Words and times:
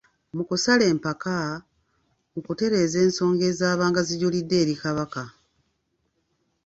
Mu 0.35 0.43
kusala 0.49 0.83
empaka, 0.93 1.37
mu 2.33 2.39
kutereeza 2.45 2.97
ensonga 3.05 3.43
ezaabanga 3.51 4.01
zijulidde 4.07 4.55
eri 4.63 4.75
Kabaka. 4.81 5.23